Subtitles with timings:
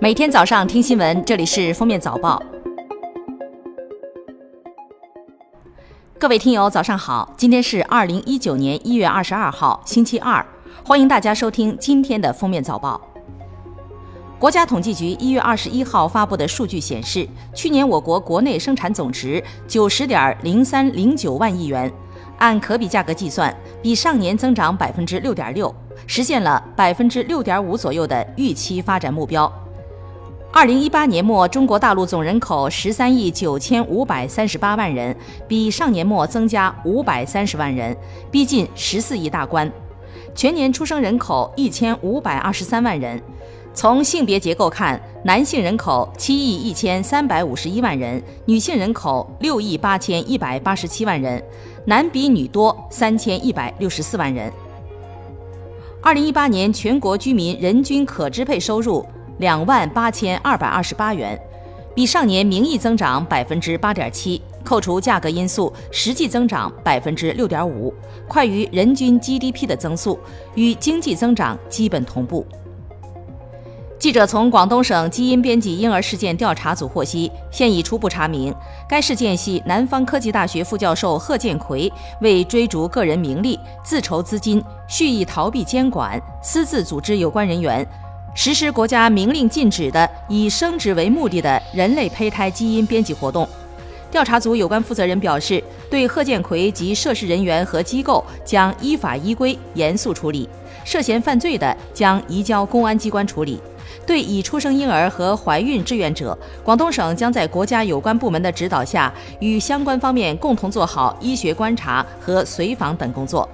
[0.00, 2.40] 每天早上听新闻，这里是封面早报。
[6.16, 7.34] 各位听友，早上好！
[7.36, 10.46] 今天是二零一九年一月二十二号，星期二，
[10.84, 13.00] 欢迎大家收听今天的封面早报。
[14.38, 21.92] 国家统计局一月二十一号发布的数据显示，去年我国国内生产总值九十点零三零九万亿元，
[22.38, 23.52] 按可比价格计算，
[23.82, 25.74] 比上年增长百分之六点六，
[26.06, 29.52] 实现了百分之六点五左右的预期发展目标。
[30.50, 35.14] 二零一八年末，中国大陆总人口十三亿九千五百三十八万人，
[35.46, 37.94] 比上年末增加五百三十万人，
[38.30, 39.70] 逼近十四亿大关。
[40.34, 43.22] 全年出生人口一千五百二十三万人。
[43.74, 51.40] 从性别结构看，男性人口七亿一千三百五十一万人，女性人口六亿八千一百八十七万人，
[51.84, 54.50] 男比女多三千一百六十四万人。
[56.00, 59.04] 二零一八年全国居民人均可支配收入。
[59.38, 61.40] 两万八千二百二十八元，
[61.94, 67.92] 比上年名义增长百分之八点七，扣除价格因素，实际增长百分之六点五，
[68.28, 70.18] 快于人均 GDP 的增速，
[70.54, 72.46] 与经济增长基本同步。
[73.98, 78.54] 记者从广东省基因编辑婴儿事件调查组获悉，现已初步查明，
[78.88, 87.84] 该事件系南方科技大学副教授贺建奎为追逐个人名利，自筹资金，蓄意逃避监管，私自组织有关人员。
[88.34, 93.48] 实施国家明令禁止的以生殖为目的的人类胚胎基因编辑活动。
[94.10, 100.48] 调查组有关负责人表示，对贺建奎及涉事人员和机构将依法依规严肃处理，
[100.84, 103.60] 涉嫌犯罪的将移交公安机关处理。
[104.06, 113.46] 对已出生婴儿和怀孕志愿者，广东省将在国家有关部门的指导下，与相关方面共同做好医学观察和随访等工作。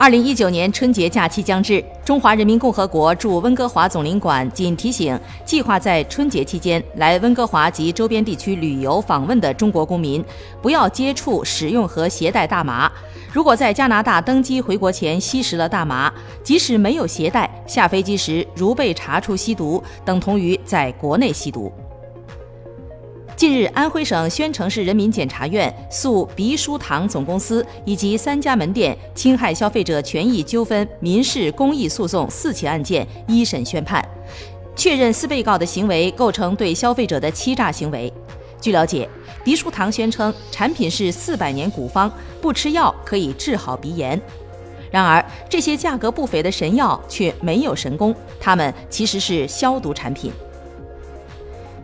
[0.00, 10.24] 二零一九年春节假期将至，中华人民共和国驻温哥华总领馆仅提醒计划在春节期间来温哥华及周边地区旅游访问的中国公民，
[10.62, 12.90] 不要接触、使用和携带大麻。
[13.32, 16.12] 如果在加拿大登机回国前吸食了大麻，
[16.44, 21.72] 即使没有携带，下飞机时如被查出吸毒，等同于在国内吸毒。
[23.38, 34.04] 近日，安徽省宣城市人民检察院诉鼻舒堂总公司以及三家门店侵害消费者权益纠纷民事、公益诉讼四起案件一审宣判，
[34.74, 38.12] 确认四被告的行为构成对消费者的欺诈行为。
[38.60, 39.08] 据了解，
[39.44, 42.10] 鼻舒堂宣称产品是四百年古方，
[42.40, 44.20] 不吃药可以治好鼻炎。
[44.90, 50.32] 然而，这些价格不菲的神药却没有神功，它们其实是消毒产品。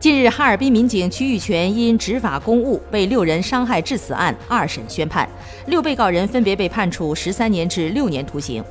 [0.00, 5.28] 近日，哈尔滨民警曲玉泉因执法公务被六人伤害致死案二审宣判，
[5.66, 8.64] 六被告人分别被判处十三年至六年徒刑。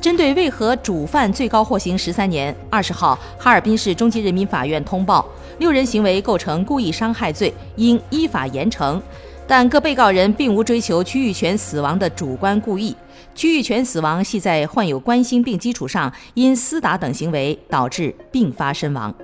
[0.00, 5.28] 针对为何主犯最高获刑十三年，二十号，哈尔滨市中级人民法院通报
[5.58, 8.98] 六人行为构成故意伤害罪，应依法严惩。
[9.46, 12.96] 但各被告人并无追求曲玉泉死亡的主观故意，
[13.34, 19.14] 曲玉泉死亡系在患有冠心病基础上，因厮打等行为导致并发身亡。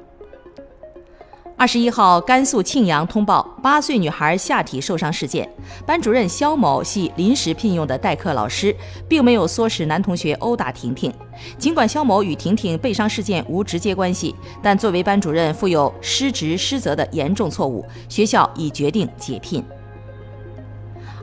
[1.58, 5.50] 二十一号，甘肃庆阳通报八岁女孩下体受伤事件，
[5.84, 8.74] 班主任肖某系临时聘用的代课老师，
[9.08, 11.12] 并没有唆使男同学殴打婷婷。
[11.58, 14.32] 尽管肖某与婷婷被伤事件无直接关系，
[14.62, 19.60] 但作为班主任负有失职失责的严重错误，学校已决定解聘。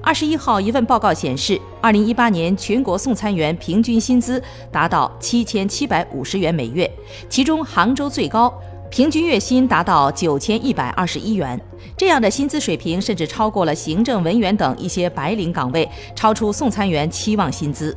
[0.04, 6.92] 二十一号，一份报告显示，二零一八年全国送餐员平均薪资达到七千七百五十元每月，
[7.30, 8.54] 其中杭州最高。
[8.96, 11.60] 平均月薪达到九千一百二十一元，
[11.98, 15.86] 这样的薪资水平甚至超过了行政文员等一些白领岗位，
[16.16, 17.94] 超出送餐员期望薪资。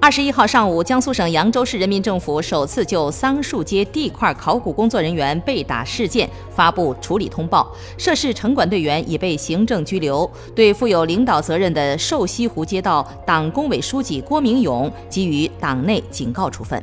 [0.00, 16.82] 二十一号上午，江苏省扬州市人民政府首次就桑树街地块考古工作人员被打事件发布处理通报，涉事城管队员已被行政拘留，对负有领导责任的瘦西湖街道党工委书记郭明勇给予党内警告处分。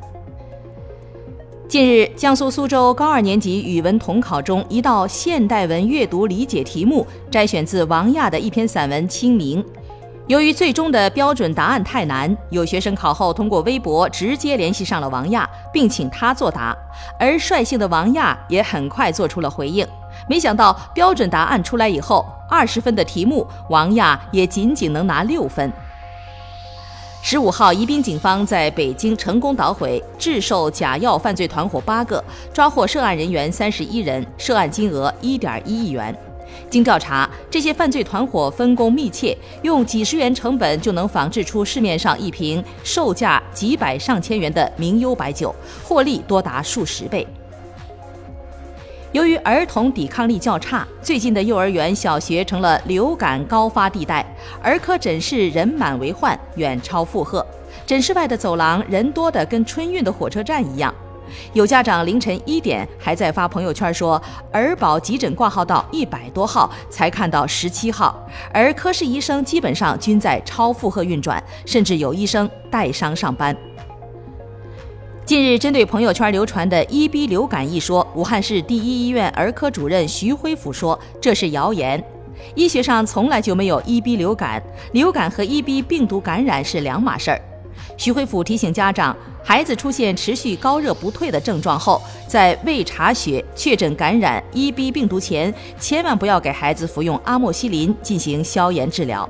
[1.67, 9.61] 近日，江苏苏州高二年级语文统考中，一道现代文阅读理解题目摘选自王亚的一篇散文《清明》。
[10.27, 16.73] 由于最终的标准答案太难，有学生考后通过微博直接联系上了王亚，并请他作答。
[17.19, 19.85] 而率性的王亚也很快做出了回应。
[20.29, 25.69] 没想到标准答案出来以后，二十分的题目，王亚也仅仅能拿六分。
[27.21, 32.23] 十五号，宜宾警方在北京成功捣毁制售假药犯罪团伙八个，
[32.53, 36.15] 抓获涉案人员三十一人，涉案金额一点一亿元。
[36.69, 45.53] 经调查，这些犯罪团伙分工密切，用几十元成本就能仿制出市面上一瓶售价几百上千元的名优白酒，
[45.83, 47.27] 获利多达数十倍。
[49.17, 54.23] 由于儿童抵抗力较差，最近的幼儿园、小学成了流感高发地带，
[54.61, 57.43] 儿科诊室人满为患，远超负荷。
[57.83, 60.93] 诊室外的走廊人多的跟春运的火车站一样。
[61.53, 64.21] 有家长凌晨一点还在发朋友圈说，
[64.51, 68.23] 儿保急诊挂号到一百多号才看到十七号，
[68.53, 73.57] 而科室医生基本上均在超负荷运转，甚至有医生带伤上班。
[75.27, 82.01] 近日，针对朋友圈流传的 EB 流感一说，武汉市第一医院儿科主任徐辉甫说这是谣言，
[82.55, 84.63] 医学上从来就没有 EB 流感，
[84.93, 87.41] 流感和 EB 病毒感染是两码事儿。
[87.97, 89.13] 徐辉甫提醒家长，
[89.43, 99.29] 孩子出现持续高热不退的症状后，在未查血确诊感染 EB 病毒前，千万不要给孩子服用阿莫西林进行消炎治疗。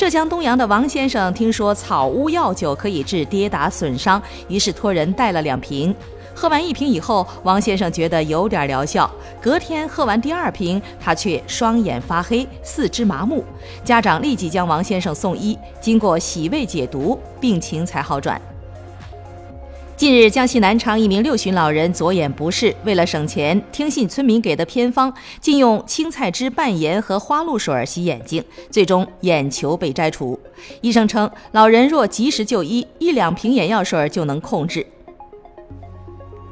[0.00, 5.94] 浙江东阳的王先生听说草乌药酒可以治跌打损伤，于是托人带了两瓶。
[6.34, 9.10] 喝完一瓶以后，王先生觉得有点疗效。
[9.42, 13.44] 隔天喝完第二瓶，他却双眼发黑、四肢麻木。
[13.84, 18.40] 家长立即将王先生送医，经过洗胃解毒，病情才好转。
[20.00, 25.12] 近日，江西南昌一名六旬老人左眼不适，为了省钱，听信村民给的偏方，
[25.42, 30.40] 竟用青菜汁拌盐和花露水洗眼睛，最终眼球被摘除。
[30.80, 34.86] 医生称，老人若及时就医，一两瓶眼药水就能控制。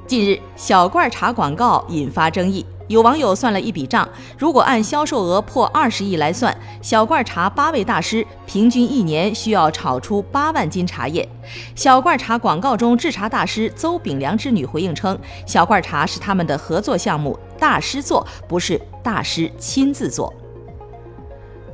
[0.06, 2.66] 近日，小罐茶广告引发争议。
[2.88, 4.08] 有网友算了一笔账，
[4.38, 11.29] 如果按销售额破二十亿来算，小罐茶八位大师平均一年需要炒出八万斤茶叶。
[11.75, 20.32] 小罐茶广告中制茶大师邹炳良之女回应称，小罐茶是他们的合作项目，大师做不是大师亲自做。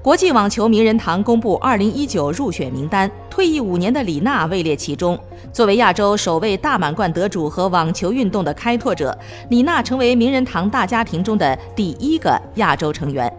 [0.05, 5.19] 国际网球名人堂公布2019入选名单，退役五年的李娜位列其中。
[5.51, 9.19] 作为亚洲首位大满贯得主和网球运动的开拓者，
[9.49, 13.33] 李娜成为名人堂大家庭中的第一个亚洲成员。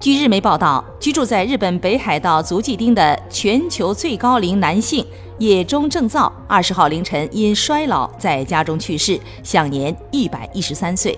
[0.00, 5.06] 据日媒报道，居住在日本北海道足迹町的全球最高龄男性
[5.38, 11.16] 野中正造，二十号凌晨因衰老在家中去世，享年一百一十三岁。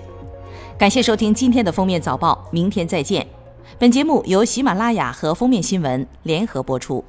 [0.77, 3.25] 感谢收听今天的封面早报，明天再见。
[3.81, 7.03] 本节目由喜马拉雅和封面新闻联合播出。